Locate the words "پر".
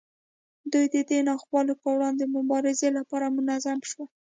1.81-1.89